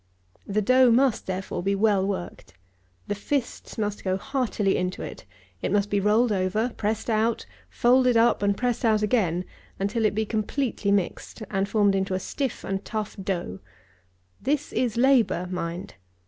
[0.47, 2.55] The dough must, therefore, be well worked.
[3.05, 5.25] The fists must go heartily into it.
[5.61, 9.45] It must be rolled over; pressed out; folded up and pressed out again,
[9.79, 13.59] until it be completely mixed, and formed into a stiff and tough dough.
[14.41, 15.93] This is labour, mind.